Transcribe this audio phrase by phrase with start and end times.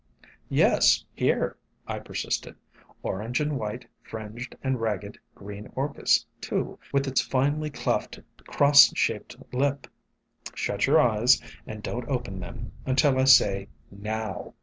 [0.49, 2.55] "Yes, here," I persisted.
[3.03, 9.35] "Orange and White Fringed and Ragged Green Orchis, too, with its finely cleft cross shaped
[9.53, 9.85] lip.
[10.55, 14.55] Shut your eyes, and don't open them until I say, Now!"